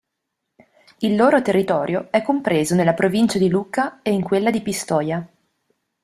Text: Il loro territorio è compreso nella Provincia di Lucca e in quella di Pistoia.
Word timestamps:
Il 0.97 1.15
loro 1.15 1.43
territorio 1.43 2.07
è 2.09 2.23
compreso 2.23 2.73
nella 2.73 2.95
Provincia 2.95 3.37
di 3.37 3.49
Lucca 3.49 4.01
e 4.01 4.11
in 4.11 4.23
quella 4.23 4.49
di 4.49 4.63
Pistoia. 4.63 5.27